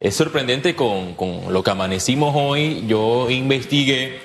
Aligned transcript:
Es 0.00 0.14
sorprendente 0.14 0.76
con, 0.76 1.14
con 1.14 1.52
lo 1.52 1.64
que 1.64 1.70
amanecimos 1.72 2.32
hoy. 2.36 2.84
Yo 2.86 3.28
investigué 3.30 4.20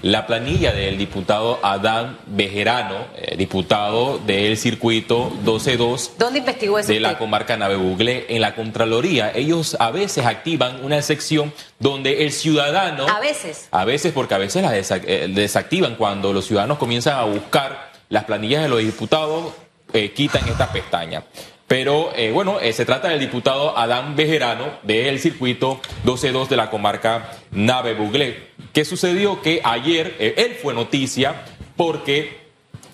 la 0.00 0.26
planilla 0.26 0.72
del 0.72 0.96
diputado 0.96 1.58
Adán 1.62 2.16
Bejerano, 2.28 2.96
eh, 3.14 3.36
diputado 3.36 4.18
del 4.20 4.56
circuito 4.56 5.30
12-2 5.44 6.12
¿Dónde 6.18 6.38
investigó 6.38 6.78
eso 6.78 6.90
de 6.90 7.00
la 7.00 7.18
comarca 7.18 7.58
Navebuglé 7.58 8.24
en 8.30 8.40
la 8.40 8.54
Contraloría. 8.54 9.30
Ellos 9.34 9.76
a 9.80 9.90
veces 9.90 10.24
activan 10.24 10.82
una 10.82 11.02
sección 11.02 11.52
donde 11.78 12.24
el 12.24 12.32
ciudadano... 12.32 13.06
A 13.06 13.20
veces. 13.20 13.68
A 13.70 13.84
veces, 13.84 14.12
porque 14.14 14.34
a 14.34 14.38
veces 14.38 14.64
desa- 14.64 15.02
eh, 15.04 15.28
desactivan 15.28 15.96
cuando 15.96 16.32
los 16.32 16.46
ciudadanos 16.46 16.78
comienzan 16.78 17.18
a 17.18 17.24
buscar 17.24 17.90
las 18.08 18.24
planillas 18.24 18.62
de 18.62 18.68
los 18.70 18.78
diputados, 18.78 19.52
eh, 19.92 20.10
quitan 20.12 20.48
esta 20.48 20.72
pestaña. 20.72 21.22
Pero 21.68 22.12
eh, 22.16 22.32
bueno, 22.32 22.58
eh, 22.60 22.72
se 22.72 22.86
trata 22.86 23.08
del 23.08 23.20
diputado 23.20 23.76
Adán 23.76 24.16
Bejerano 24.16 24.78
del 24.84 25.20
circuito 25.20 25.80
12-2 26.06 26.48
de 26.48 26.56
la 26.56 26.70
comarca 26.70 27.30
Nave 27.50 27.92
Buglé. 27.92 28.48
¿Qué 28.72 28.86
sucedió? 28.86 29.42
Que 29.42 29.60
ayer 29.62 30.16
eh, 30.18 30.34
él 30.38 30.56
fue 30.60 30.72
noticia 30.72 31.44
porque 31.76 32.38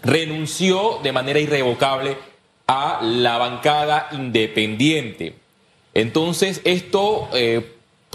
renunció 0.02 0.98
de 1.04 1.12
manera 1.12 1.38
irrevocable 1.38 2.16
a 2.66 2.98
la 3.00 3.38
bancada 3.38 4.08
independiente. 4.10 5.36
Entonces, 5.94 6.60
esto 6.64 7.28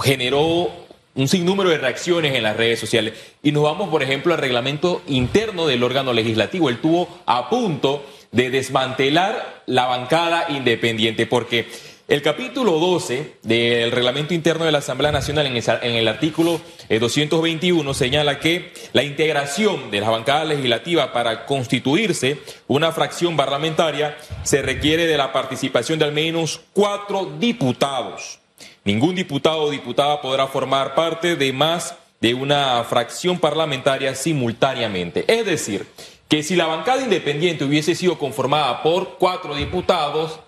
generó 0.03 0.69
un 1.15 1.27
sinnúmero 1.29 1.69
de 1.69 1.77
reacciones 1.77 2.35
en 2.35 2.43
las 2.43 2.57
redes 2.57 2.79
sociales. 2.79 3.13
Y 3.41 3.53
nos 3.53 3.63
vamos, 3.63 3.89
por 3.89 4.03
ejemplo, 4.03 4.33
al 4.33 4.41
reglamento 4.41 5.01
interno 5.07 5.65
del 5.65 5.83
órgano 5.83 6.11
legislativo. 6.11 6.67
Él 6.69 6.79
tuvo 6.81 7.07
a 7.25 7.49
punto 7.49 8.03
de 8.31 8.49
desmantelar 8.49 9.63
la 9.65 9.85
bancada 9.85 10.45
independiente, 10.49 11.25
porque 11.25 11.67
el 12.09 12.23
capítulo 12.23 12.79
12 12.79 13.35
del 13.43 13.91
reglamento 13.91 14.33
interno 14.33 14.65
de 14.65 14.71
la 14.71 14.79
Asamblea 14.79 15.11
Nacional, 15.11 15.45
en, 15.45 15.95
el 15.95 16.07
artículo 16.07 16.59
eh, 16.89 16.97
221, 16.97 17.93
señala 17.93 18.39
que 18.39 18.73
la 18.93 19.03
integración 19.03 19.91
de 19.91 20.01
la 20.01 20.09
bancada 20.09 20.43
legislativa 20.45 21.13
para 21.13 21.45
constituirse 21.45 22.39
una 22.67 22.91
fracción 22.91 23.37
parlamentaria 23.37 24.17
se 24.41 24.63
requiere 24.63 25.05
de 25.05 25.17
la 25.17 25.31
participación 25.31 25.99
de 25.99 26.05
al 26.05 26.11
menos 26.11 26.61
cuatro 26.73 27.31
diputados. 27.39 28.39
Ningún 28.83 29.13
diputado 29.13 29.61
o 29.61 29.69
diputada 29.69 30.19
podrá 30.19 30.47
formar 30.47 30.95
parte 30.95 31.35
de 31.35 31.53
más 31.53 31.93
de 32.21 32.33
una 32.33 32.83
fracción 32.85 33.39
parlamentaria 33.39 34.15
simultáneamente. 34.15 35.25
Es 35.27 35.45
decir, 35.45 35.85
que 36.29 36.43
si 36.43 36.55
la 36.55 36.67
bancada 36.67 37.01
independiente 37.01 37.65
hubiese 37.65 37.95
sido 37.95 38.19
conformada 38.19 38.83
por 38.83 39.17
cuatro 39.17 39.55
diputados, 39.55 40.39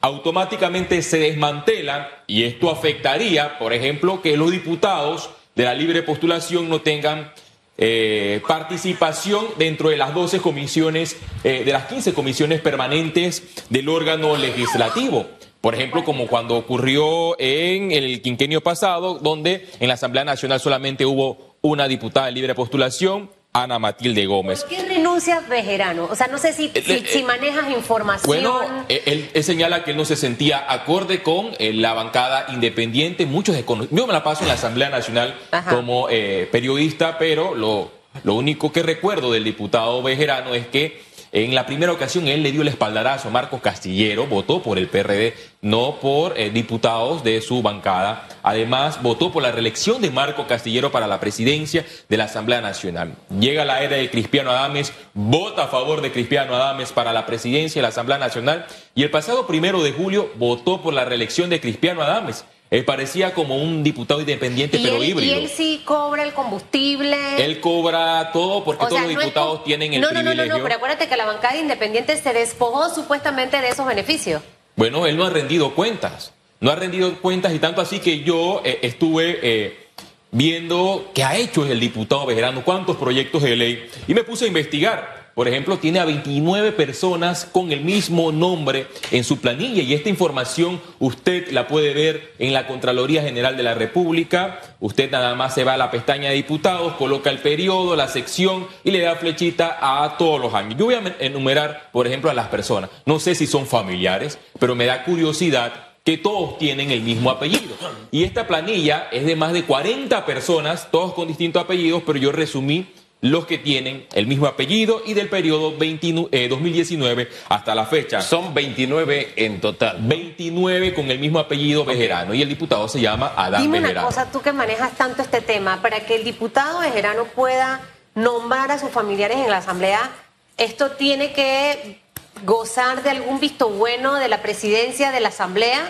automáticamente 0.00 1.00
se 1.00 1.20
desmantelan 1.20 2.08
y 2.26 2.42
esto 2.42 2.70
afectaría, 2.70 3.56
por 3.58 3.72
ejemplo, 3.72 4.20
que 4.20 4.36
los 4.36 4.50
diputados 4.50 5.30
de 5.54 5.64
la 5.64 5.74
libre 5.74 6.02
postulación 6.02 6.68
no 6.68 6.80
tengan 6.80 7.32
eh, 7.78 8.42
participación 8.46 9.46
dentro 9.56 9.90
de 9.90 9.96
las 9.96 10.12
12 10.12 10.40
comisiones, 10.40 11.16
eh, 11.44 11.62
de 11.64 11.72
las 11.72 11.84
15 11.86 12.14
comisiones 12.14 12.60
permanentes 12.60 13.44
del 13.70 13.88
órgano 13.88 14.36
legislativo. 14.36 15.26
Por 15.60 15.76
ejemplo, 15.76 16.04
como 16.04 16.26
cuando 16.26 16.56
ocurrió 16.56 17.38
en 17.38 17.92
el 17.92 18.22
quinquenio 18.22 18.60
pasado, 18.60 19.20
donde 19.20 19.68
en 19.78 19.86
la 19.86 19.94
Asamblea 19.94 20.24
Nacional 20.24 20.58
solamente 20.58 21.06
hubo 21.06 21.56
una 21.60 21.86
diputada 21.86 22.26
de 22.26 22.32
libre 22.32 22.56
postulación, 22.56 23.30
Ana 23.52 23.78
Matilde 23.78 24.26
Gómez. 24.26 24.60
¿Por 24.64 24.70
qué 24.70 24.84
renuncia 24.84 25.40
Bejerano? 25.48 26.04
O 26.10 26.14
sea, 26.14 26.26
no 26.28 26.38
sé 26.38 26.52
si, 26.52 26.68
si, 26.68 26.92
eh, 26.92 27.04
si 27.06 27.22
manejas 27.22 27.70
información. 27.70 28.26
Bueno, 28.26 28.84
eh, 28.88 29.02
él, 29.06 29.30
él 29.32 29.44
señala 29.44 29.84
que 29.84 29.92
él 29.92 29.96
no 29.96 30.04
se 30.04 30.16
sentía 30.16 30.70
acorde 30.70 31.22
con 31.22 31.50
eh, 31.58 31.72
la 31.72 31.94
bancada 31.94 32.46
independiente. 32.50 33.26
Muchos 33.26 33.56
Yo 33.90 34.06
me 34.06 34.12
la 34.12 34.22
paso 34.22 34.42
en 34.42 34.48
la 34.48 34.54
Asamblea 34.54 34.90
Nacional 34.90 35.34
Ajá. 35.50 35.74
como 35.74 36.08
eh, 36.10 36.48
periodista, 36.52 37.18
pero 37.18 37.54
lo, 37.54 37.90
lo 38.22 38.34
único 38.34 38.70
que 38.70 38.82
recuerdo 38.82 39.32
del 39.32 39.44
diputado 39.44 40.02
Bejerano 40.02 40.54
es 40.54 40.66
que 40.66 41.02
en 41.32 41.54
la 41.54 41.66
primera 41.66 41.92
ocasión 41.92 42.26
él 42.26 42.42
le 42.42 42.52
dio 42.52 42.62
el 42.62 42.68
espaldarazo 42.68 43.28
a 43.28 43.30
Marcos 43.30 43.60
Castillero, 43.60 44.26
votó 44.26 44.62
por 44.62 44.78
el 44.78 44.88
PRD, 44.88 45.34
no 45.60 45.96
por 46.00 46.38
eh, 46.38 46.50
diputados 46.50 47.22
de 47.22 47.40
su 47.42 47.60
bancada. 47.62 48.26
Además, 48.42 49.02
votó 49.02 49.30
por 49.30 49.42
la 49.42 49.52
reelección 49.52 50.00
de 50.00 50.10
Marco 50.10 50.46
Castillero 50.46 50.90
para 50.90 51.06
la 51.06 51.20
presidencia 51.20 51.84
de 52.08 52.16
la 52.16 52.24
Asamblea 52.24 52.60
Nacional. 52.60 53.14
Llega 53.38 53.64
la 53.64 53.82
era 53.82 53.96
de 53.96 54.10
Cristiano 54.10 54.50
Adames, 54.50 54.92
vota 55.12 55.64
a 55.64 55.68
favor 55.68 56.00
de 56.00 56.12
Cristiano 56.12 56.54
Adames 56.54 56.92
para 56.92 57.12
la 57.12 57.26
presidencia 57.26 57.80
de 57.80 57.82
la 57.82 57.88
Asamblea 57.88 58.18
Nacional 58.18 58.66
y 58.94 59.02
el 59.02 59.10
pasado 59.10 59.46
primero 59.46 59.82
de 59.82 59.92
julio 59.92 60.30
votó 60.36 60.80
por 60.80 60.94
la 60.94 61.04
reelección 61.04 61.50
de 61.50 61.60
Cristiano 61.60 62.02
Adames. 62.02 62.44
Él 62.70 62.84
parecía 62.84 63.32
como 63.32 63.56
un 63.56 63.82
diputado 63.82 64.20
independiente, 64.20 64.76
y, 64.76 64.84
pero 64.84 64.96
él, 64.96 65.04
y 65.04 65.06
híbrido. 65.06 65.36
él 65.36 65.48
sí 65.48 65.82
cobra 65.84 66.22
el 66.22 66.34
combustible. 66.34 67.16
Él 67.42 67.60
cobra 67.60 68.30
todo 68.32 68.62
porque 68.62 68.84
O 68.84 68.88
todos 68.88 69.00
sea, 69.00 69.10
los 69.10 69.18
diputados 69.18 69.64
tienen 69.64 69.94
el 69.94 70.00
no, 70.00 70.10
no, 70.10 70.22
no, 70.22 70.34
no, 70.34 70.44
no, 70.44 70.62
pero 70.62 70.74
acuérdate 70.74 71.08
que 71.08 71.16
la 71.16 71.24
bancada 71.24 71.56
independiente 71.56 72.16
se 72.16 72.32
despojó 72.32 72.94
supuestamente 72.94 73.60
de 73.60 73.68
esos 73.68 73.86
beneficios. 73.86 74.42
Bueno, 74.76 75.06
él 75.06 75.16
no 75.16 75.24
ha 75.24 75.30
rendido 75.30 75.74
cuentas. 75.74 76.32
No 76.60 76.70
ha 76.70 76.74
rendido 76.74 77.14
cuentas 77.20 77.54
y 77.54 77.58
tanto 77.58 77.80
así 77.80 78.00
que 78.00 78.20
yo 78.20 78.60
eh, 78.64 78.80
estuve 78.82 79.38
eh, 79.42 79.88
viendo 80.30 81.10
qué 81.14 81.24
ha 81.24 81.36
hecho 81.36 81.64
el 81.64 81.80
diputado 81.80 82.26
Bejerano, 82.26 82.64
cuántos 82.64 82.96
proyectos 82.96 83.42
de 83.42 83.56
ley, 83.56 83.90
y 84.06 84.14
me 84.14 84.24
puse 84.24 84.44
a 84.44 84.48
investigar. 84.48 85.17
Por 85.38 85.46
ejemplo, 85.46 85.78
tiene 85.78 86.00
a 86.00 86.04
29 86.04 86.72
personas 86.72 87.44
con 87.44 87.70
el 87.70 87.82
mismo 87.82 88.32
nombre 88.32 88.88
en 89.12 89.22
su 89.22 89.38
planilla 89.38 89.84
y 89.84 89.94
esta 89.94 90.08
información 90.08 90.80
usted 90.98 91.52
la 91.52 91.68
puede 91.68 91.94
ver 91.94 92.32
en 92.40 92.52
la 92.52 92.66
Contraloría 92.66 93.22
General 93.22 93.56
de 93.56 93.62
la 93.62 93.74
República. 93.74 94.60
Usted 94.80 95.08
nada 95.12 95.36
más 95.36 95.54
se 95.54 95.62
va 95.62 95.74
a 95.74 95.76
la 95.76 95.92
pestaña 95.92 96.30
de 96.30 96.34
diputados, 96.34 96.94
coloca 96.94 97.30
el 97.30 97.38
periodo, 97.38 97.94
la 97.94 98.08
sección 98.08 98.66
y 98.82 98.90
le 98.90 98.98
da 98.98 99.14
flechita 99.14 99.78
a 99.80 100.18
todos 100.18 100.40
los 100.40 100.54
años. 100.54 100.74
Yo 100.76 100.86
voy 100.86 100.96
a 100.96 101.16
enumerar, 101.20 101.88
por 101.92 102.08
ejemplo, 102.08 102.32
a 102.32 102.34
las 102.34 102.48
personas. 102.48 102.90
No 103.06 103.20
sé 103.20 103.36
si 103.36 103.46
son 103.46 103.64
familiares, 103.64 104.40
pero 104.58 104.74
me 104.74 104.86
da 104.86 105.04
curiosidad 105.04 105.72
que 106.02 106.18
todos 106.18 106.58
tienen 106.58 106.90
el 106.90 107.02
mismo 107.02 107.30
apellido. 107.30 107.76
Y 108.10 108.24
esta 108.24 108.48
planilla 108.48 109.06
es 109.12 109.24
de 109.24 109.36
más 109.36 109.52
de 109.52 109.62
40 109.62 110.26
personas, 110.26 110.90
todos 110.90 111.14
con 111.14 111.28
distintos 111.28 111.62
apellidos, 111.62 112.02
pero 112.04 112.18
yo 112.18 112.32
resumí 112.32 112.88
los 113.20 113.46
que 113.46 113.58
tienen 113.58 114.06
el 114.12 114.26
mismo 114.26 114.46
apellido 114.46 115.02
y 115.04 115.14
del 115.14 115.28
periodo 115.28 115.76
29 115.76 116.28
eh, 116.30 116.48
2019 116.48 117.28
hasta 117.48 117.74
la 117.74 117.86
fecha. 117.86 118.20
Son 118.20 118.54
29 118.54 119.32
en 119.36 119.60
total. 119.60 119.98
29 120.00 120.94
con 120.94 121.10
el 121.10 121.18
mismo 121.18 121.38
apellido 121.38 121.84
Bejerano 121.84 122.34
y 122.34 122.42
el 122.42 122.48
diputado 122.48 122.88
se 122.88 123.00
llama 123.00 123.32
Adán 123.36 123.62
Dime 123.62 123.78
una 123.78 123.88
Bejerano. 123.88 124.06
cosa, 124.08 124.30
tú 124.30 124.40
que 124.40 124.52
manejas 124.52 124.96
tanto 124.96 125.22
este 125.22 125.40
tema, 125.40 125.82
para 125.82 126.00
que 126.00 126.14
el 126.14 126.24
diputado 126.24 126.80
Bejerano 126.80 127.24
pueda 127.24 127.80
nombrar 128.14 128.70
a 128.70 128.78
sus 128.78 128.90
familiares 128.90 129.38
en 129.38 129.50
la 129.50 129.58
asamblea, 129.58 130.10
esto 130.56 130.92
tiene 130.92 131.32
que 131.32 132.00
gozar 132.44 133.02
de 133.02 133.10
algún 133.10 133.40
visto 133.40 133.68
bueno 133.70 134.14
de 134.14 134.28
la 134.28 134.42
presidencia 134.42 135.10
de 135.10 135.20
la 135.20 135.28
asamblea. 135.28 135.80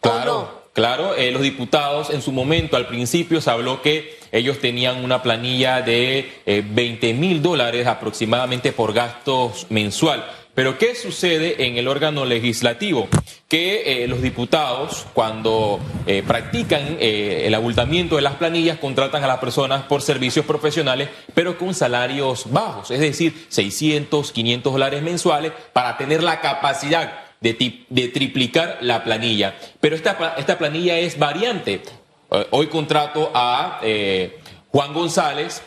Claro, 0.00 0.32
no? 0.32 0.50
claro, 0.72 1.14
eh, 1.14 1.30
los 1.30 1.42
diputados 1.42 2.10
en 2.10 2.22
su 2.22 2.32
momento, 2.32 2.76
al 2.76 2.86
principio 2.86 3.40
se 3.40 3.50
habló 3.50 3.82
que 3.82 4.18
ellos 4.38 4.60
tenían 4.60 5.04
una 5.04 5.22
planilla 5.22 5.82
de 5.82 6.30
eh, 6.46 6.62
20 6.66 7.14
mil 7.14 7.42
dólares 7.42 7.86
aproximadamente 7.86 8.72
por 8.72 8.92
gastos 8.92 9.66
mensual. 9.70 10.24
Pero 10.56 10.78
¿qué 10.78 10.94
sucede 10.94 11.66
en 11.66 11.76
el 11.76 11.86
órgano 11.86 12.24
legislativo? 12.24 13.08
Que 13.46 14.04
eh, 14.04 14.08
los 14.08 14.22
diputados, 14.22 15.06
cuando 15.12 15.78
eh, 16.06 16.22
practican 16.26 16.96
eh, 16.98 17.42
el 17.46 17.54
abultamiento 17.54 18.16
de 18.16 18.22
las 18.22 18.36
planillas, 18.36 18.78
contratan 18.78 19.22
a 19.22 19.26
las 19.26 19.38
personas 19.38 19.82
por 19.82 20.00
servicios 20.00 20.46
profesionales, 20.46 21.10
pero 21.34 21.58
con 21.58 21.74
salarios 21.74 22.50
bajos, 22.50 22.90
es 22.90 23.00
decir, 23.00 23.34
600, 23.50 24.32
500 24.32 24.72
dólares 24.72 25.02
mensuales, 25.02 25.52
para 25.74 25.98
tener 25.98 26.22
la 26.22 26.40
capacidad 26.40 27.20
de, 27.42 27.52
triplicar 28.14 28.78
la 28.80 29.04
planilla. 29.04 29.56
Pero 29.78 29.94
esta 29.94 30.56
planilla 30.56 30.98
es 30.98 31.18
variante. 31.18 31.82
Eh, 32.40 32.46
Hoy 32.50 32.66
contrato 32.66 33.30
a 33.34 33.80
eh, 33.82 34.38
Juan 34.68 34.92
González 34.92 35.62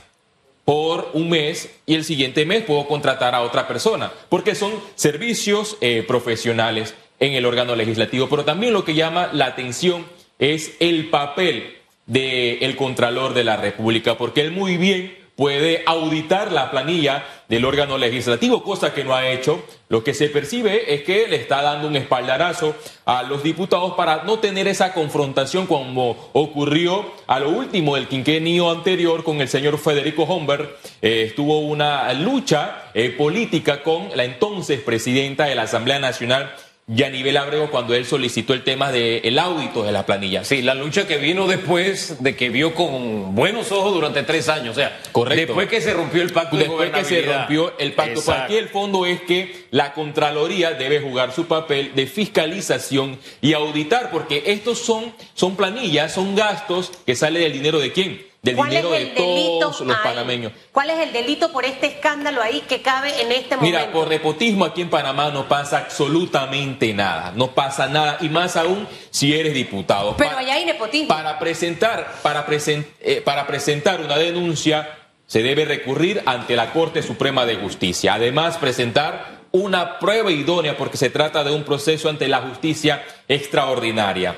por 0.66 1.10
un 1.13 1.30
mes 1.30 1.69
y 1.86 1.95
el 1.95 2.04
siguiente 2.04 2.45
mes 2.45 2.63
puedo 2.63 2.86
contratar 2.88 3.33
a 3.33 3.42
otra 3.42 3.68
persona, 3.68 4.12
porque 4.30 4.54
son 4.54 4.74
servicios 4.95 5.77
eh, 5.81 6.04
profesionales 6.07 6.94
en 7.19 7.33
el 7.33 7.45
órgano 7.45 7.75
legislativo. 7.75 8.30
Pero 8.30 8.45
también 8.45 8.74
lo 8.74 8.86
que 8.86 8.94
llama 8.94 9.30
la 9.33 9.48
atención 9.48 10.06
es 10.38 10.74
el 10.80 11.10
papel 11.10 11.75
del 12.06 12.75
Contralor 12.75 13.33
de 13.33 13.44
la 13.44 13.57
República, 13.57 14.18
porque 14.18 14.42
él 14.42 14.51
muy 14.51 14.77
bien 14.77 15.15
puede 15.39 15.83
auditar 15.86 16.51
la 16.51 16.69
planilla 16.69 17.24
del 17.47 17.63
órgano 17.63 17.97
legislativo, 17.97 18.62
cosa 18.62 18.94
que 18.94 19.06
no 19.06 19.15
ha 19.15 19.30
hecho. 19.30 19.63
Lo 19.88 20.03
que 20.03 20.13
se 20.13 20.27
percibe 20.27 20.94
es 20.94 21.03
que 21.03 21.30
le 21.30 21.38
está 21.38 21.62
dando 21.62 21.88
un 21.88 21.95
espaldarazo 21.95 22.75
a 23.06 23.24
los 23.24 23.41
diputados 23.41 23.94
para 23.94 24.24
no 24.25 24.39
tener 24.39 24.68
esa 24.68 24.94
confrontación 24.94 25.65
como 25.65 26.30
ocurrió 26.33 27.09
a 27.25 27.39
lo 27.39 27.51
último 27.51 27.95
del 27.95 28.09
quinquenio 28.09 28.69
anterior 28.69 29.24
con 29.24 29.39
el 29.39 29.47
señor 29.47 29.77
Federico 29.77 30.24
Homber. 30.24 30.75
Eh, 31.01 31.24
estuvo 31.27 31.59
una 31.59 32.12
lucha 32.12 32.89
eh, 32.94 33.09
política 33.09 33.81
con 33.81 34.09
la 34.15 34.25
entonces 34.25 34.81
presidenta 34.81 35.45
de 35.45 35.56
la 35.56 35.62
Asamblea 35.62 36.00
Nacional, 36.00 36.53
Yanivel 36.91 37.38
Abrego 37.38 37.69
cuando 37.69 37.94
él 37.94 38.03
solicitó 38.03 38.53
el 38.53 38.63
tema 38.63 38.91
del 38.91 39.21
el 39.24 39.38
audito 39.38 39.83
de 39.83 39.91
las 39.91 40.06
planillas. 40.06 40.47
Sí, 40.47 40.63
la 40.63 40.74
lucha 40.74 41.06
que 41.06 41.18
vino 41.18 41.47
después 41.47 42.21
de 42.24 42.36
que 42.36 42.50
vio 42.50 42.74
con 42.74 43.36
buenos 43.36 43.71
ojos 43.71 43.94
durante 43.94 44.24
tres 44.24 44.50
años. 44.50 44.71
O 44.71 44.80
sea, 44.80 45.00
Correcto. 45.12 45.53
después 45.53 45.69
que 45.69 45.81
se 45.81 45.94
rompió 45.94 46.24
el 46.24 46.31
pacto 46.31 46.57
de 46.57 46.63
Después 46.63 46.89
que 46.89 47.03
se 47.03 47.21
rompió 47.21 47.77
el 47.77 47.94
pacto, 47.94 48.21
aquí 48.31 48.57
el 48.57 48.69
fondo 48.69 49.06
es 49.06 49.21
que 49.21 49.68
la 49.69 49.94
Contraloría 49.94 50.71
debe 50.71 51.00
jugar 51.00 51.31
su 51.31 51.45
papel 51.45 51.91
de 51.94 52.07
fiscalización 52.07 53.19
y 53.39 53.53
auditar, 53.53 54.09
porque 54.09 54.44
estos 54.47 54.80
son, 54.80 55.13
son 55.36 55.56
planillas, 55.56 56.12
son 56.12 56.36
gastos 56.36 56.91
que 57.06 57.15
sale 57.15 57.39
del 57.39 57.53
dinero 57.53 57.80
de 57.80 57.91
quién? 57.91 58.29
Del 58.41 58.56
¿Cuál 58.56 58.69
dinero 58.69 58.94
es 58.95 59.01
de 59.01 59.07
el 59.09 59.15
delito 59.15 59.59
todos 59.59 59.81
los 59.81 59.97
ahí? 59.97 60.01
panameños. 60.03 60.53
¿Cuál 60.71 60.89
es 60.91 61.00
el 61.00 61.12
delito 61.12 61.51
por 61.51 61.65
este 61.65 61.88
escándalo 61.88 62.41
ahí 62.41 62.62
que 62.69 62.81
cabe 62.81 63.09
en 63.21 63.33
este 63.33 63.57
momento? 63.57 63.62
Mira, 63.77 63.91
por 63.91 64.07
nepotismo 64.07 64.63
aquí 64.63 64.81
en 64.81 64.89
Panamá 64.89 65.30
no 65.30 65.47
pasa 65.50 65.80
absolutamente 65.80 66.94
nada, 66.94 67.33
no 67.36 67.51
pasa 67.51 67.88
nada, 67.88 68.18
y 68.21 68.30
más 68.30 68.56
aún 68.56 68.88
si 69.09 69.33
eres 69.38 69.53
diputado. 69.53 70.15
Pero 70.15 70.38
allá 70.38 70.53
hay 70.53 70.63
nepotismo. 70.63 71.09
Para 71.09 71.38
presentar, 71.38 72.13
para, 72.24 72.45
presen- 72.47 72.86
eh, 73.01 73.21
para 73.24 73.45
presentar 73.45 74.00
una 74.00 74.18
denuncia 74.18 74.95
se 75.27 75.44
debe 75.44 75.65
recurrir 75.65 76.24
ante 76.25 76.56
la 76.56 76.71
Corte 76.71 77.03
Suprema 77.03 77.45
de 77.45 77.56
Justicia. 77.57 78.13
Además, 78.13 78.57
presentar 78.57 79.39
una 79.51 80.00
prueba 80.00 80.31
idónea 80.31 80.77
porque 80.77 80.95
se 80.97 81.09
trata 81.09 81.44
de 81.44 81.51
un 81.51 81.63
proceso 81.63 82.07
ante 82.07 82.27
la 82.30 82.39
justicia 82.41 83.03
extraordinaria. 83.27 84.38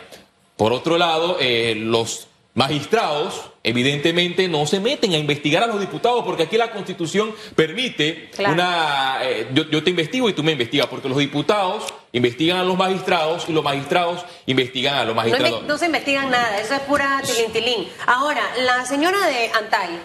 Por 0.57 0.74
otro 0.74 0.98
lado, 0.98 1.38
eh, 1.39 1.75
los 1.77 2.27
magistrados 2.53 3.50
evidentemente 3.63 4.48
no 4.48 4.65
se 4.65 4.80
meten 4.80 5.13
a 5.13 5.18
investigar 5.18 5.63
a 5.63 5.68
los 5.68 5.80
diputados 5.80 6.24
porque 6.25 6.44
aquí 6.44 6.57
la 6.57 6.71
constitución 6.71 7.33
permite 7.56 8.30
Claro. 8.36 8.53
una... 8.53 9.19
eh, 9.24 9.48
yo, 9.53 9.69
yo 9.69 9.83
te 9.83 9.89
investigo 9.92 10.27
y 10.30 10.33
tú 10.33 10.44
me 10.44 10.51
investigas 10.51 10.88
porque 10.88 11.07
los 11.07 11.18
diputados 11.18 11.94
investigan 12.12 12.57
a 12.57 12.63
los 12.63 12.77
magistrados 12.77 13.45
y 13.48 13.53
los 13.53 13.63
magistrados 13.63 14.25
investigan 14.48 14.95
a 14.95 15.06
los 15.06 15.15
magistrados. 15.15 15.63
no 15.63 15.77
se 15.77 15.86
investigan 15.86 16.30
nada, 16.30 16.59
eso 16.59 16.74
es 16.74 16.81
pura 16.81 17.21
tilintilín. 17.25 17.88
Ahora, 18.06 18.42
la 18.65 18.86
señora 18.86 19.25
de 19.27 19.50
Antay, 19.53 20.00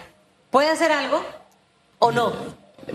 ¿puede 0.49 0.69
hacer 0.69 0.91
algo 0.91 1.25
o 1.99 2.11
no? 2.11 2.33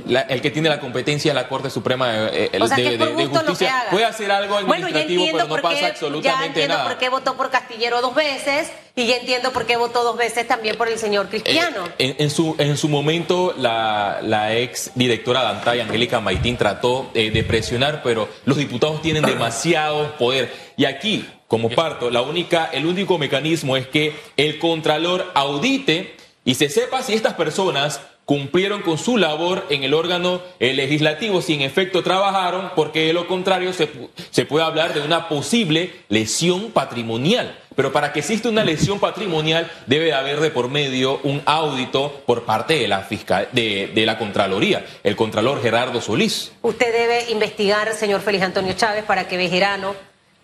La- 0.06 0.22
el 0.22 0.40
que 0.40 0.50
tiene 0.50 0.70
la 0.70 0.80
competencia 0.80 1.32
es 1.32 1.34
la 1.34 1.48
Corte 1.48 1.68
Suprema 1.68 2.28
eh, 2.32 2.48
el 2.52 2.62
O 2.62 2.66
sea, 2.68 2.78
de, 2.78 2.96
de- 2.96 3.12
de 3.12 3.26
Justicia. 3.26 3.84
Puede 3.90 4.06
hacer 4.06 4.30
algo 4.32 4.54
Bueno, 4.64 4.88
ya 4.88 5.00
administrativo, 5.00 5.24
entiendo 5.24 5.44
pero 5.44 5.56
no 5.56 5.62
pasa 5.62 5.74
qué, 5.74 5.80
ya 5.82 5.88
absolutamente 5.88 6.46
entiendo 6.46 6.74
nada. 6.78 6.88
por 6.88 6.98
qué 6.98 7.08
votó 7.10 7.36
por 7.36 7.50
Castillero 7.50 8.00
dos 8.00 8.14
veces 8.14 8.72
y 8.94 9.06
ya 9.06 9.16
entiendo 9.16 9.52
por 9.52 9.64
qué 9.66 9.76
votó 9.76 10.02
dos 10.04 10.16
veces 10.16 10.46
también 10.46 10.76
por 10.76 10.88
el 10.88 10.98
señor 10.98 11.26
Eh, 11.26 11.28
Cristiano. 11.30 11.84
en, 11.98 12.16
en 12.18 12.30
su, 12.30 12.54
en 12.58 12.76
su 12.76 12.88
momento, 12.88 13.54
la, 13.56 14.20
la 14.22 14.54
ex 14.56 14.90
directora 14.94 15.40
de 15.42 15.46
Antay, 15.48 15.80
Angélica 15.80 16.20
Maitín, 16.20 16.56
trató 16.56 17.10
eh, 17.14 17.30
de 17.30 17.42
presionar, 17.42 18.02
pero 18.02 18.28
los 18.44 18.56
diputados 18.58 19.00
tienen 19.02 19.24
demasiado 19.24 20.16
poder. 20.18 20.52
Y 20.76 20.84
aquí, 20.84 21.24
como 21.48 21.70
parto, 21.70 22.10
la 22.10 22.22
única, 22.22 22.66
el 22.72 22.86
único 22.86 23.18
mecanismo 23.18 23.76
es 23.76 23.86
que 23.86 24.14
el 24.36 24.58
Contralor 24.58 25.30
audite 25.34 26.14
y 26.44 26.54
se 26.54 26.68
sepa 26.68 27.02
si 27.02 27.14
estas 27.14 27.34
personas 27.34 28.00
cumplieron 28.24 28.82
con 28.82 28.98
su 28.98 29.16
labor 29.16 29.66
en 29.70 29.82
el 29.84 29.94
órgano 29.94 30.40
eh, 30.60 30.74
legislativo, 30.74 31.42
si 31.42 31.54
en 31.54 31.62
efecto 31.62 32.02
trabajaron, 32.02 32.70
porque 32.76 33.06
de 33.06 33.12
lo 33.12 33.26
contrario 33.26 33.72
se, 33.72 33.88
se 34.30 34.44
puede 34.44 34.64
hablar 34.64 34.94
de 34.94 35.00
una 35.00 35.28
posible 35.28 35.92
lesión 36.08 36.70
patrimonial. 36.70 37.58
Pero 37.74 37.92
para 37.92 38.12
que 38.12 38.20
exista 38.20 38.48
una 38.48 38.64
lesión 38.64 39.00
patrimonial 39.00 39.70
debe 39.86 40.06
de 40.06 40.14
haber 40.14 40.40
de 40.40 40.50
por 40.50 40.68
medio 40.68 41.20
un 41.22 41.42
audito 41.46 42.22
por 42.26 42.44
parte 42.44 42.74
de 42.74 42.88
la 42.88 43.00
fiscal, 43.00 43.48
de, 43.52 43.92
la 43.94 44.18
Contraloría, 44.18 44.84
el 45.02 45.16
Contralor 45.16 45.62
Gerardo 45.62 46.00
Solís. 46.00 46.52
Usted 46.62 46.92
debe 46.92 47.30
investigar, 47.30 47.92
señor 47.94 48.20
Félix 48.20 48.44
Antonio 48.44 48.74
Chávez, 48.74 49.04
para 49.04 49.28
que 49.28 49.36
Bejerano 49.36 49.94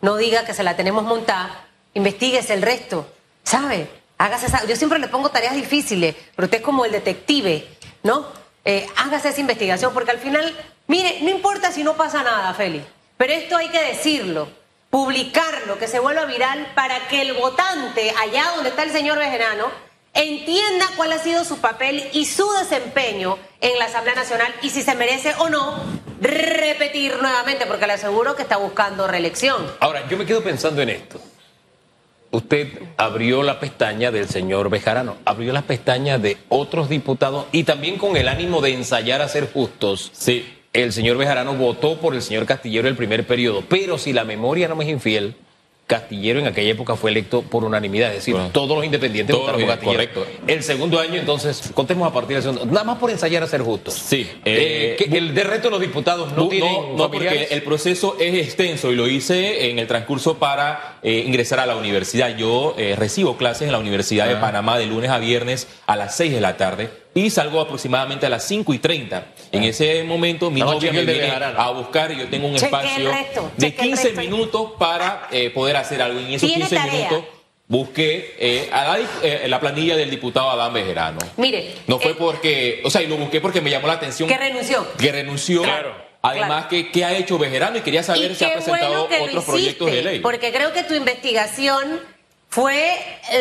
no 0.01 0.17
diga 0.17 0.45
que 0.45 0.55
se 0.55 0.63
la 0.63 0.77
tenemos 0.77 1.05
montada. 1.05 1.67
Investíguese 1.95 2.55
el 2.55 2.63
resto, 2.63 3.07
¿sabe? 3.43 3.89
Hágase 4.19 4.47
esa. 4.47 4.67
Yo 4.67 4.77
siempre 4.77 4.99
le 4.99 5.09
pongo 5.09 5.31
tareas 5.31 5.55
difíciles, 5.55 6.15
pero 6.35 6.47
usted 6.47 6.59
es 6.59 6.65
como 6.65 6.85
el 6.85 6.93
detective, 6.93 7.67
¿no? 8.03 8.27
Eh, 8.65 8.87
hágase 8.97 9.31
esa 9.31 9.41
investigación, 9.41 9.93
porque 9.95 10.11
al 10.11 10.19
final, 10.19 10.55
mire, 10.87 11.19
no 11.23 11.31
importa 11.31 11.73
si 11.73 11.83
no 11.83 11.95
pasa 11.95 12.23
nada, 12.23 12.53
Félix, 12.55 12.85
pero 13.17 13.33
esto 13.33 13.57
hay 13.57 13.69
que 13.69 13.83
decirlo, 13.83 14.49
publicarlo, 14.91 15.79
que 15.79 15.87
se 15.87 15.99
vuelva 15.99 16.25
viral 16.25 16.73
para 16.75 17.09
que 17.09 17.23
el 17.23 17.35
votante, 17.35 18.13
allá 18.23 18.53
donde 18.55 18.71
está 18.71 18.83
el 18.83 18.91
señor 18.91 19.19
Bejerano, 19.19 19.67
entienda 20.15 20.87
cuál 20.97 21.13
ha 21.13 21.19
sido 21.19 21.45
su 21.45 21.59
papel 21.59 22.09
y 22.13 22.25
su 22.25 22.51
desempeño 22.53 23.39
en 23.61 23.79
la 23.79 23.87
Asamblea 23.87 24.15
Nacional 24.15 24.53
y 24.63 24.71
si 24.71 24.83
se 24.83 24.95
merece 24.95 25.35
o 25.39 25.49
no 25.49 25.83
repetir 26.21 27.17
nuevamente, 27.21 27.67
porque 27.67 27.87
le 27.87 27.93
aseguro 27.93 28.35
que 28.35 28.43
está 28.43 28.57
buscando 28.57 29.07
reelección. 29.07 29.65
Ahora, 29.81 30.09
yo 30.09 30.17
me 30.17 30.27
quedo 30.27 30.43
pensando 30.43 30.83
en 30.83 30.91
esto. 30.91 31.21
Usted 32.31 32.83
abrió 32.97 33.43
la 33.43 33.59
pestaña 33.59 34.11
del 34.11 34.29
señor 34.29 34.69
Bejarano, 34.69 35.17
abrió 35.25 35.53
las 35.53 35.63
pestañas 35.63 36.21
de 36.21 36.37
otros 36.49 36.89
diputados 36.89 37.47
y 37.53 37.65
también 37.65 37.97
con 37.97 38.17
el 38.17 38.29
ánimo 38.29 38.61
de 38.61 38.75
ensayar 38.75 39.23
a 39.23 39.29
ser 39.29 39.51
justos. 39.51 40.11
Sí. 40.13 40.58
El 40.73 40.93
señor 40.93 41.17
Bejarano 41.17 41.55
votó 41.55 41.97
por 41.99 42.15
el 42.15 42.23
señor 42.23 42.45
Castillero 42.47 42.89
el 42.89 42.97
primer 42.97 43.27
periodo, 43.27 43.65
pero 43.69 43.99
si 43.99 44.13
la 44.13 44.25
memoria 44.25 44.69
no 44.69 44.77
me 44.77 44.85
es 44.85 44.91
infiel, 44.91 45.35
Castillero 45.87 46.39
en 46.39 46.47
aquella 46.47 46.73
época 46.73 46.97
fue 46.97 47.11
electo 47.11 47.41
por 47.41 47.65
unanimidad, 47.65 48.11
es 48.11 48.17
decir, 48.17 48.35
Bueno, 48.35 48.51
todos 48.53 48.77
los 48.77 48.85
independientes 48.85 49.35
todos 49.35 49.47
votaron 49.51 49.63
por 49.63 49.71
Castillero. 49.97 50.13
correcto. 50.13 50.43
El 50.47 50.63
segundo 50.63 51.01
año, 51.01 51.15
entonces, 51.19 51.71
contemos 51.73 52.07
a 52.07 52.13
partir 52.13 52.35
del 52.37 52.43
segundo, 52.43 52.67
nada 52.67 52.85
más 52.85 52.99
por 52.99 53.11
ensayar 53.11 53.43
a 53.43 53.47
ser 53.47 53.63
justos. 53.63 53.95
Sí, 53.95 54.29
Eh, 54.45 54.97
eh, 55.01 55.09
el 55.17 55.35
de 55.35 55.45
resto 55.45 55.69
de 55.69 55.71
los 55.71 55.81
diputados 55.81 56.33
no, 56.33 56.43
No, 56.43 56.49
tienen 56.51 56.75
no, 56.75 56.97
no, 56.99 57.11
porque 57.11 57.49
el 57.51 57.63
proceso 57.63 58.19
es 58.21 58.35
extenso 58.35 58.93
y 58.93 58.97
lo 58.97 59.09
hice 59.09 59.71
en 59.71 59.79
el 59.79 59.87
transcurso 59.87 60.37
para 60.39 60.99
eh, 61.03 61.25
ingresar 61.27 61.59
a 61.59 61.65
la 61.65 61.77
universidad. 61.77 62.37
Yo 62.37 62.77
recibo 62.97 63.39
clases 63.39 63.63
en 63.63 63.73
la 63.73 63.79
Universidad 63.79 64.29
de 64.29 64.35
Ah. 64.35 64.41
Panamá 64.43 64.79
de 64.79 64.85
lunes 64.85 65.09
a 65.11 65.17
viernes 65.19 65.69
a 65.87 65.97
las 65.97 66.15
6 66.19 66.35
de 66.35 66.41
la 66.43 66.59
tarde 66.59 66.91
y 67.15 67.31
salgo 67.31 67.61
aproximadamente 67.61 68.27
a 68.27 68.29
las 68.29 68.45
5 68.47 68.73
y 68.75 68.79
30. 68.79 69.27
En 69.53 69.65
ese 69.65 70.05
momento 70.05 70.51
mi 70.51 70.61
No, 70.61 70.73
novia 70.75 70.93
me 70.93 71.05
viene 71.05 71.31
a 71.31 71.71
buscar 71.71 72.13
y 72.13 72.19
yo 72.19 72.29
tengo 72.29 72.47
un 72.49 72.55
Cheque 72.55 72.67
espacio 72.67 73.11
resto, 73.11 73.51
de 73.57 73.67
cheque 73.71 73.83
el 73.83 73.89
15 73.89 74.03
resto. 74.05 74.21
minutos 74.21 74.73
para 74.79 75.27
eh, 75.31 75.51
poder 75.51 75.77
hacer 75.77 76.01
algo. 76.03 76.21
Y 76.21 76.25
en 76.27 76.31
esos 76.33 76.49
Tiene 76.49 76.65
15 76.67 76.77
tarea. 76.77 76.93
minutos 76.93 77.25
busqué 77.67 78.35
eh, 78.39 78.71
a 78.73 78.85
la, 78.85 78.99
eh, 79.23 79.47
la 79.49 79.61
planilla 79.61 79.97
del 79.97 80.11
diputado 80.11 80.51
Adán 80.51 80.73
Bejerano. 80.73 81.19
Mire, 81.37 81.75
No 81.87 81.99
fue 81.99 82.13
eh, 82.13 82.17
porque, 82.19 82.81
o 82.85 82.91
sea, 82.91 83.03
y 83.03 83.07
lo 83.07 83.17
busqué 83.17 83.41
porque 83.41 83.61
me 83.61 83.71
llamó 83.71 83.87
la 83.89 83.95
atención 83.95 84.29
que 84.29 84.39
renunció. 84.39 84.87
que 84.97 85.13
renunció. 85.13 85.63
Claro. 85.63 86.09
Además, 86.23 86.67
que 86.67 86.91
¿qué 86.91 87.05
ha 87.05 87.17
hecho 87.17 87.39
Bejerano? 87.39 87.79
Y 87.79 87.81
quería 87.83 88.03
saber 88.03 88.33
Y 88.33 88.35
si 88.35 88.45
ha 88.45 88.53
presentado 88.55 89.07
bueno 89.09 89.25
otros 89.25 89.45
proyectos 89.45 89.91
de 89.91 90.03
ley. 90.03 90.19
Porque 90.21 90.53
creo 90.53 90.73
que 90.73 90.83
tu 90.83 90.95
investigación 90.95 92.01
fue 92.49 92.99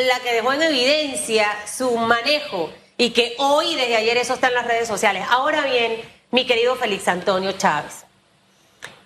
la 0.07 0.19
que 0.19 0.33
dejó 0.33 0.53
en 0.53 0.61
evidencia 0.61 1.47
su 1.65 1.95
manejo 1.97 2.71
y 2.97 3.11
que 3.11 3.35
hoy, 3.37 3.75
desde 3.75 3.95
ayer, 3.95 4.17
eso 4.17 4.33
está 4.33 4.47
en 4.47 4.55
las 4.55 4.67
redes 4.67 4.87
sociales. 4.87 5.23
Ahora 5.29 5.65
bien, 5.65 6.01
mi 6.31 6.45
querido 6.45 6.75
Félix 6.75 7.07
Antonio 7.07 7.51
Chávez, 7.53 8.05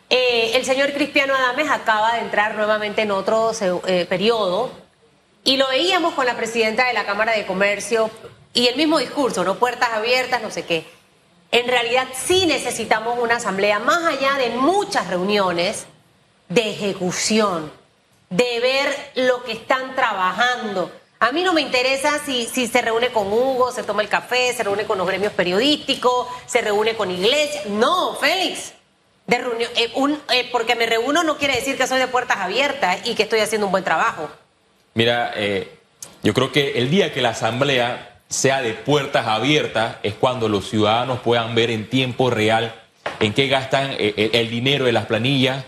eh, 0.09 0.51
el 0.55 0.65
señor 0.65 0.93
Cristiano 0.93 1.35
Adames 1.35 1.69
acaba 1.69 2.13
de 2.13 2.19
entrar 2.19 2.55
nuevamente 2.55 3.03
en 3.03 3.11
otro 3.11 3.51
eh, 3.87 4.05
periodo 4.09 4.71
y 5.43 5.57
lo 5.57 5.67
veíamos 5.69 6.13
con 6.13 6.25
la 6.25 6.35
presidenta 6.35 6.85
de 6.85 6.93
la 6.93 7.05
Cámara 7.05 7.33
de 7.33 7.45
Comercio 7.45 8.11
y 8.53 8.67
el 8.67 8.75
mismo 8.75 8.99
discurso, 8.99 9.43
¿no? 9.43 9.55
Puertas 9.55 9.89
abiertas, 9.93 10.41
no 10.41 10.51
sé 10.51 10.65
qué. 10.65 10.85
En 11.51 11.67
realidad 11.67 12.07
sí 12.13 12.45
necesitamos 12.45 13.19
una 13.19 13.37
asamblea, 13.37 13.79
más 13.79 14.03
allá 14.05 14.33
de 14.35 14.49
muchas 14.51 15.07
reuniones, 15.07 15.85
de 16.49 16.69
ejecución, 16.69 17.71
de 18.29 18.59
ver 18.59 19.11
lo 19.15 19.43
que 19.43 19.53
están 19.53 19.95
trabajando. 19.95 20.91
A 21.21 21.31
mí 21.31 21.43
no 21.43 21.53
me 21.53 21.61
interesa 21.61 22.19
si, 22.25 22.47
se 22.47 22.81
reúne 22.81 23.09
con 23.09 23.31
Hugo, 23.31 23.71
se 23.71 23.83
toma 23.83 24.01
el 24.01 24.09
café, 24.09 24.55
se 24.55 24.63
reúne 24.63 24.85
con 24.85 24.97
los 24.97 25.05
gremios 25.05 25.31
periodísticos, 25.33 26.25
se 26.47 26.61
reúne 26.61 26.95
con 26.95 27.11
Iglesia. 27.11 27.61
No, 27.69 28.15
Félix. 28.15 28.73
De 29.27 29.37
reunión, 29.37 29.69
eh, 29.75 29.91
eh, 30.33 30.49
porque 30.51 30.73
me 30.73 30.87
reúno 30.87 31.23
no 31.23 31.37
quiere 31.37 31.57
decir 31.57 31.77
que 31.77 31.85
soy 31.85 31.99
de 31.99 32.07
puertas 32.07 32.37
abiertas 32.37 33.05
y 33.05 33.13
que 33.13 33.21
estoy 33.21 33.39
haciendo 33.39 33.67
un 33.67 33.71
buen 33.71 33.83
trabajo. 33.83 34.31
Mira, 34.95 35.31
eh, 35.35 35.77
yo 36.23 36.33
creo 36.33 36.51
que 36.51 36.79
el 36.79 36.89
día 36.89 37.13
que 37.13 37.21
la 37.21 37.29
asamblea 37.29 38.19
sea 38.27 38.63
de 38.63 38.73
puertas 38.73 39.27
abiertas 39.27 39.97
es 40.01 40.15
cuando 40.15 40.49
los 40.49 40.71
ciudadanos 40.71 41.19
puedan 41.19 41.53
ver 41.53 41.69
en 41.69 41.87
tiempo 41.87 42.31
real 42.31 42.73
en 43.19 43.35
qué 43.35 43.47
gastan 43.47 43.95
el 43.99 44.49
dinero 44.49 44.85
de 44.85 44.91
las 44.91 45.05
planillas 45.05 45.65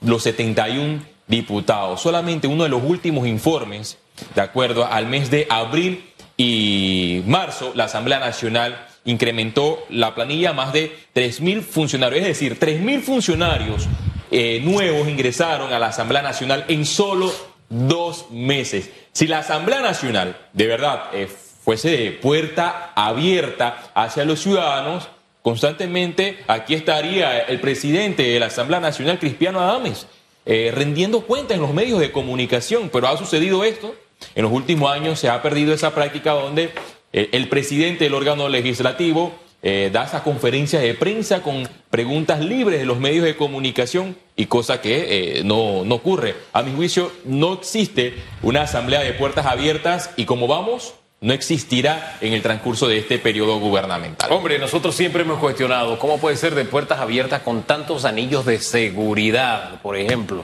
los 0.00 0.24
71 0.24 1.00
diputados. 1.28 2.00
Solamente 2.00 2.48
uno 2.48 2.64
de 2.64 2.70
los 2.70 2.82
últimos 2.82 3.28
informes, 3.28 3.98
de 4.34 4.40
acuerdo 4.40 4.86
al 4.86 5.06
mes 5.06 5.30
de 5.30 5.46
abril 5.50 6.04
y 6.36 7.22
marzo, 7.26 7.72
la 7.74 7.84
Asamblea 7.84 8.18
Nacional 8.18 8.86
incrementó 9.04 9.84
la 9.88 10.14
planilla 10.14 10.50
a 10.50 10.52
más 10.52 10.72
de 10.72 10.92
3.000 11.14 11.62
funcionarios, 11.62 12.22
es 12.22 12.28
decir, 12.28 12.58
3.000 12.58 13.00
funcionarios 13.02 13.88
eh, 14.30 14.60
nuevos 14.64 15.08
ingresaron 15.08 15.72
a 15.72 15.78
la 15.78 15.88
Asamblea 15.88 16.22
Nacional 16.22 16.64
en 16.68 16.84
solo 16.84 17.32
dos 17.68 18.30
meses. 18.30 18.90
Si 19.12 19.26
la 19.26 19.38
Asamblea 19.38 19.80
Nacional 19.80 20.36
de 20.52 20.66
verdad 20.66 21.04
eh, 21.12 21.28
fuese 21.28 21.90
de 21.90 22.10
puerta 22.12 22.92
abierta 22.94 23.90
hacia 23.94 24.24
los 24.24 24.40
ciudadanos, 24.40 25.08
constantemente 25.42 26.38
aquí 26.48 26.74
estaría 26.74 27.38
el 27.38 27.60
presidente 27.60 28.24
de 28.24 28.40
la 28.40 28.46
Asamblea 28.46 28.80
Nacional, 28.80 29.18
Cristiano 29.18 29.60
Adames. 29.60 30.06
eh, 30.48 30.70
rendiendo 30.72 31.22
cuentas 31.22 31.56
en 31.56 31.62
los 31.62 31.74
medios 31.74 31.98
de 31.98 32.12
comunicación. 32.12 32.88
Pero 32.92 33.08
ha 33.08 33.16
sucedido 33.16 33.64
esto. 33.64 33.94
En 34.34 34.42
los 34.42 34.52
últimos 34.52 34.92
años 34.92 35.18
se 35.18 35.28
ha 35.28 35.42
perdido 35.42 35.72
esa 35.72 35.94
práctica 35.94 36.32
donde 36.32 36.70
el, 37.12 37.48
presidente 37.48 38.04
del 38.04 38.14
órgano 38.14 38.48
legislativo 38.48 39.32
eh, 39.62 39.90
da 39.92 40.04
esa 40.04 40.22
conferencia 40.22 40.80
de 40.80 40.94
prensa 40.94 41.42
con 41.42 41.68
preguntas 41.90 42.40
libres 42.40 42.78
de 42.78 42.86
los 42.86 42.98
medios 42.98 43.24
de 43.24 43.36
comunicación 43.36 44.16
y 44.36 44.46
cosa 44.46 44.80
que 44.80 45.38
eh, 45.38 45.44
no, 45.44 45.84
no 45.84 45.94
ocurre. 45.94 46.34
A 46.52 46.62
mi 46.62 46.74
juicio, 46.74 47.10
no 47.24 47.54
existe 47.54 48.14
una 48.42 48.62
asamblea 48.62 49.00
de 49.00 49.12
puertas 49.12 49.46
abiertas 49.46 50.10
y 50.16 50.26
como 50.26 50.46
vamos, 50.46 50.94
no 51.20 51.32
existirá 51.32 52.18
en 52.20 52.34
el 52.34 52.42
transcurso 52.42 52.86
de 52.88 52.98
este 52.98 53.18
periodo 53.18 53.58
gubernamental. 53.58 54.30
Hombre, 54.30 54.58
nosotros 54.58 54.94
siempre 54.94 55.22
hemos 55.22 55.38
cuestionado 55.38 55.98
cómo 55.98 56.18
puede 56.18 56.36
ser 56.36 56.54
de 56.54 56.66
puertas 56.66 57.00
abiertas 57.00 57.40
con 57.42 57.62
tantos 57.62 58.04
anillos 58.04 58.44
de 58.44 58.58
seguridad, 58.58 59.80
por 59.80 59.96
ejemplo. 59.96 60.42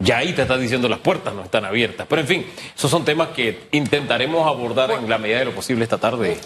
Ya 0.00 0.16
ahí 0.16 0.32
te 0.32 0.42
estás 0.42 0.58
diciendo 0.58 0.88
las 0.88 0.98
puertas 0.98 1.34
no 1.34 1.42
están 1.42 1.66
abiertas. 1.66 2.06
Pero 2.08 2.22
en 2.22 2.26
fin, 2.26 2.46
esos 2.74 2.90
son 2.90 3.04
temas 3.04 3.28
que 3.28 3.68
intentaremos 3.72 4.46
abordar 4.46 4.90
en 4.92 5.08
la 5.08 5.18
medida 5.18 5.40
de 5.40 5.44
lo 5.44 5.54
posible 5.54 5.84
esta 5.84 5.98
tarde. 5.98 6.40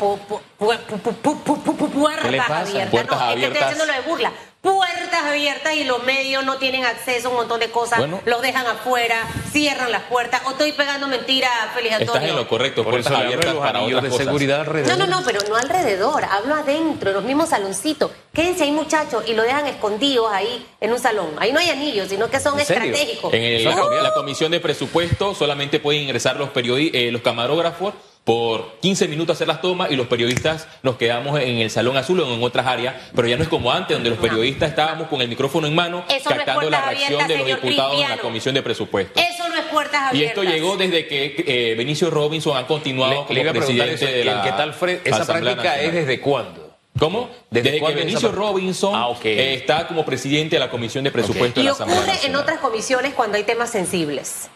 Puertas 4.65 5.23
abiertas 5.25 5.75
y 5.75 5.85
los 5.85 6.03
medios 6.05 6.43
no 6.43 6.57
tienen 6.57 6.87
acceso 6.87 7.29
a 7.29 7.31
un 7.33 7.37
montón 7.37 7.61
de 7.61 7.71
cosas. 7.71 7.99
Bueno. 7.99 8.21
los 8.25 8.41
dejan 8.41 8.67
afuera, 8.67 9.17
cierran 9.53 9.93
las 9.93 10.05
puertas. 10.05 10.41
O 10.47 10.53
estoy 10.53 10.73
pegando 10.73 11.07
mentiras, 11.07 11.51
Félix 11.75 11.97
Antonio. 11.97 12.15
Estás 12.15 12.31
en 12.31 12.35
lo 12.37 12.49
correcto, 12.49 12.83
Por 12.83 12.95
puertas 12.95 13.13
eso 13.13 13.21
abiertas 13.23 13.55
los 13.55 13.63
para 13.63 13.83
otras 13.83 14.03
de 14.03 14.09
cosas. 14.09 14.25
seguridad 14.25 14.57
No, 14.57 14.63
alrededor. 14.63 14.99
no, 14.99 15.07
no, 15.07 15.23
pero 15.23 15.41
no 15.51 15.57
alrededor, 15.57 16.25
hablo 16.25 16.55
adentro, 16.55 17.11
en 17.11 17.17
los 17.17 17.25
mismos 17.25 17.51
saloncitos. 17.51 18.11
Quédense 18.33 18.65
ahí, 18.65 18.73
muchachos, 18.73 19.23
y 19.27 19.35
lo 19.35 19.43
dejan 19.43 19.67
escondidos 19.67 20.33
ahí 20.33 20.67
en 20.81 20.93
un 20.93 20.99
salón. 20.99 21.29
Ahí 21.39 21.53
no 21.53 21.61
hay 21.61 21.69
anillos, 21.69 22.09
sino 22.09 22.31
que 22.31 22.41
son 22.41 22.59
estratégicos. 22.59 23.35
En 23.35 23.43
el- 23.43 23.65
la 23.65 24.15
comisión 24.15 24.51
de 24.51 24.61
presupuesto 24.61 25.35
solamente 25.35 25.79
pueden 25.79 26.03
ingresar 26.05 26.37
los, 26.37 26.49
periodi- 26.55 26.91
eh, 26.95 27.13
los 27.13 27.21
camarógrafos 27.21 27.93
por 28.25 28.79
15 28.81 29.07
minutos 29.09 29.37
hacer 29.37 29.47
las 29.47 29.61
tomas 29.61 29.91
y 29.91 29.97
los 29.97 30.07
periodistas 30.07 30.67
nos 30.83 30.97
quedamos 30.97 31.39
en 31.41 31.59
el 31.59 31.71
salón 31.71 31.97
azul 31.99 32.21
o 32.21 32.35
en 32.35 32.43
otras 32.43 32.67
áreas, 32.67 32.95
pero 33.15 33.29
ya 33.29 33.37
no 33.37 33.43
es 33.43 33.49
como 33.51 33.71
antes, 33.71 33.95
donde 33.95 34.09
los 34.11 34.19
periodistas 34.19 34.71
estábamos 34.71 35.09
con 35.09 35.21
el 35.21 35.29
micrófono 35.29 35.67
en 35.67 35.75
mano 35.75 36.05
Eso 36.09 36.31
no 36.31 36.37
captando 36.37 36.71
la 36.71 36.87
reacción 36.87 37.21
abiertas, 37.21 37.29
de 37.29 37.53
los 37.53 37.63
diputados 37.63 38.01
en 38.03 38.09
la 38.09 38.19
comisión 38.19 38.55
de 38.55 38.63
presupuesto. 38.63 39.21
Eso 39.21 39.49
no 39.49 39.57
es 39.57 39.65
puertas 39.67 40.01
Y 40.05 40.17
abiertas. 40.17 40.39
esto 40.45 40.51
llegó 40.51 40.77
desde 40.79 41.07
que 41.07 41.35
eh, 41.47 41.75
Benicio 41.77 42.11
Robinson 42.11 42.57
ha 42.57 42.67
continuado 42.67 43.11
Le, 43.11 43.17
como 43.19 43.35
le 43.35 43.41
iba 43.41 43.51
a 43.51 43.55
preguntar 43.55 43.87
presidente 43.89 44.05
eso, 44.07 44.17
de 44.17 44.21
¿y 44.23 44.25
la 44.25 44.37
en 44.39 44.43
qué 44.43 44.57
tal 44.57 44.73
Fred? 44.75 45.01
Esa 45.05 45.17
Asamblea 45.23 45.55
práctica 45.55 45.83
es 45.83 45.93
desde 45.93 46.21
cuándo? 46.21 46.75
¿Cómo? 46.99 47.29
¿Desde 47.51 47.73
Desde, 47.73 47.87
que 47.87 47.93
Benicio 47.93 48.33
Robinson 48.33 48.93
Ah, 48.95 49.09
eh, 49.25 49.55
está 49.55 49.87
como 49.87 50.05
presidente 50.05 50.57
de 50.57 50.61
la 50.61 50.71
Comisión 50.71 51.05
de 51.05 51.11
Presupuesto 51.11 51.57
de 51.57 51.63
Y 51.63 51.65
la 51.65 51.73
Asamblea 51.73 52.01
ocurre 52.01 52.27
en 52.27 52.37
otras 52.37 52.61
comisiones 52.61 53.15
cuando 53.15 53.37
hay 53.37 53.43
temas 53.43 53.71
sensibles. 53.71 54.49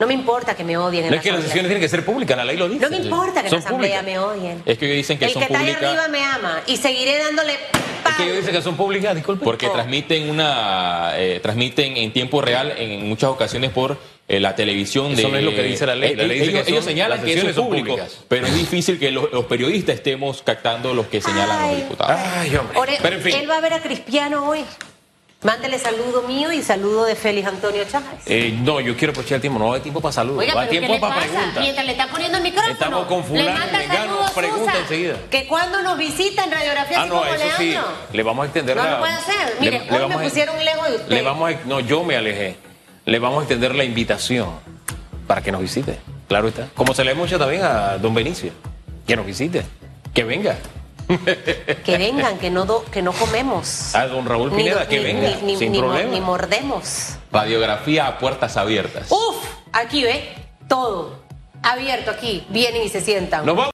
No 0.00 0.06
me 0.06 0.14
importa 0.14 0.56
que 0.56 0.64
me 0.64 0.76
odien 0.78 1.04
en 1.04 1.10
No 1.10 1.16
la 1.16 1.16
es 1.18 1.22
que 1.22 1.30
las 1.32 1.42
sesiones 1.42 1.68
tienen 1.68 1.82
que 1.82 1.88
ser 1.88 2.04
públicas, 2.04 2.36
la 2.36 2.44
ley 2.44 2.56
lo 2.56 2.68
dice. 2.68 2.80
No 2.84 2.90
me 2.90 2.96
importa 2.96 3.42
que 3.42 3.48
en 3.48 3.52
la 3.52 3.58
asamblea 3.58 4.00
públicas. 4.00 4.04
me 4.04 4.18
odien. 4.18 4.62
Es 4.66 4.78
que 4.78 4.86
ellos 4.86 4.96
dicen 4.96 5.18
que 5.18 5.26
El 5.26 5.30
son 5.32 5.40
que 5.40 5.46
está 5.46 5.58
ahí 5.58 5.66
públicas 5.66 5.88
arriba 5.90 6.08
me 6.08 6.24
ama 6.24 6.62
y 6.66 6.76
seguiré 6.78 7.18
dándole 7.18 7.52
Es 7.52 8.14
que 8.16 8.22
ellos 8.24 8.36
dicen 8.38 8.54
que 8.54 8.62
son 8.62 8.76
públicas, 8.76 9.14
disculpe. 9.14 9.44
porque 9.44 9.66
Oh. 9.68 9.72
transmiten 9.72 10.30
una 10.30 11.12
eh, 11.16 11.38
transmiten 11.42 11.96
en 11.98 12.12
tiempo 12.12 12.40
real 12.40 12.72
en 12.78 13.06
muchas 13.08 13.30
ocasiones 13.30 13.70
por 13.70 13.98
eh, 14.26 14.40
la 14.40 14.54
televisión 14.54 15.12
Eso 15.12 15.22
de 15.26 15.28
no 15.32 15.36
es 15.38 15.44
lo 15.44 15.50
que 15.54 15.62
dice 15.64 15.84
la 15.86 15.94
ley. 15.96 16.14
La 16.16 16.22
Eh, 16.22 16.26
ley 16.28 16.38
dice 16.38 16.50
ellos, 16.52 16.60
que 16.60 16.64
son- 16.64 16.72
ellos 16.74 16.84
señalan 16.86 17.18
las 17.18 17.24
que 17.26 17.32
eso 17.34 17.48
es 17.48 17.56
público 17.56 17.88
públicas. 17.88 18.18
pero 18.28 18.46
es 18.46 18.54
difícil 18.54 18.98
que 18.98 19.10
los, 19.10 19.30
los 19.32 19.44
periodistas 19.46 19.96
estemos 19.96 20.40
captando 20.42 20.94
los 20.94 21.06
que 21.08 21.20
señalan 21.20 21.58
Ay. 21.60 21.70
los 21.72 21.76
diputados 21.82 22.20
Ay, 22.36 22.56
hombre. 22.56 22.78
Ore- 22.78 22.98
Pero 23.02 23.16
en 23.16 23.22
fin. 23.22 23.34
Él 23.34 23.50
va 23.50 23.58
a 23.58 23.60
ver 23.60 23.74
a 23.74 23.80
Cristiano 23.80 24.48
hoy. 24.48 24.64
Mándele 25.42 25.78
saludo 25.78 26.20
mío 26.22 26.52
y 26.52 26.62
saludo 26.62 27.04
de 27.06 27.14
Félix 27.16 27.48
Antonio 27.48 27.82
Chávez. 27.90 28.10
Eh, 28.26 28.54
no, 28.62 28.78
yo 28.78 28.94
quiero 28.94 29.12
aprovechar 29.12 29.36
el 29.36 29.40
tiempo. 29.40 29.58
No 29.58 29.72
hay 29.72 29.80
tiempo 29.80 29.98
para 30.02 30.12
saludos. 30.12 30.40
Oiga, 30.40 30.52
pero 30.52 30.64
¿qué 30.66 30.70
tiempo 30.70 30.92
le 30.92 31.00
para 31.00 31.14
pasa? 31.14 31.26
preguntas. 31.28 31.60
Mientras 31.60 31.86
le 31.86 31.92
está 31.92 32.06
poniendo 32.08 32.36
el 32.36 32.44
micrófono. 32.44 32.72
Estamos 32.74 33.06
con 33.06 33.24
fulano, 33.24 33.48
le 33.50 33.58
manda 33.58 33.78
mengano, 33.78 34.00
saludos, 34.04 34.30
pregunta 34.32 34.64
Susa, 34.72 34.78
enseguida. 34.82 35.14
Que 35.30 35.46
cuando 35.46 35.80
nos 35.80 35.96
visita 35.96 36.44
en 36.44 36.50
Radiografía 36.52 37.00
Ah, 37.02 37.06
no, 37.06 37.20
como 37.20 37.24
eso 37.34 37.46
sí. 37.56 37.74
Le 38.12 38.22
vamos 38.22 38.42
a 38.42 38.46
extender 38.46 38.76
No 38.76 38.82
la... 38.84 38.90
lo 38.90 38.98
puede 38.98 39.12
hacer. 39.14 39.56
Mire, 39.60 39.82
hoy 39.90 40.08
me 40.08 40.14
a- 40.14 40.18
pusieron 40.20 40.62
lejos 40.62 40.88
de 40.90 40.96
usted. 40.96 41.08
Le 41.10 41.22
vamos 41.22 41.50
a... 41.50 41.56
No, 41.64 41.80
yo 41.80 42.04
me 42.04 42.16
alejé. 42.16 42.56
Le 43.06 43.18
vamos 43.18 43.38
a 43.38 43.42
extender 43.44 43.74
la 43.74 43.84
invitación 43.84 44.50
para 45.26 45.40
que 45.40 45.50
nos 45.52 45.62
visite. 45.62 45.98
Claro 46.28 46.48
está. 46.48 46.68
Como 46.74 46.92
se 46.92 47.02
le 47.02 47.12
hecho 47.12 47.38
también 47.38 47.62
a 47.62 47.96
don 47.96 48.12
Benicio. 48.12 48.52
Que 49.06 49.16
nos 49.16 49.24
visite. 49.24 49.64
Que 50.12 50.22
venga. 50.22 50.58
Que 51.84 51.98
vengan, 51.98 52.38
que 52.38 52.50
no, 52.50 52.64
do- 52.64 52.84
que 52.90 53.02
no 53.02 53.12
comemos. 53.12 53.94
A 53.94 54.06
don 54.06 54.26
Raúl 54.26 54.50
Pineda, 54.52 54.80
ni- 54.82 54.86
que 54.88 55.00
venga. 55.00 55.36
ni- 55.42 55.56
sin 55.56 55.72
problema. 55.76 56.10
ni 56.12 56.20
mordemos. 56.20 57.16
radiografía 57.32 58.06
a 58.06 58.18
puertas 58.18 58.56
abiertas 58.56 59.10
Uf, 59.10 59.36
aquí 59.72 60.02
ve 60.02 60.34
todo 60.68 61.20
abierto 61.62 62.10
aquí. 62.10 62.46
Vienen 62.48 62.82
y 62.84 62.88
se 62.88 63.00
sientan. 63.02 63.44
Nos 63.44 63.54
vamos. 63.54 63.68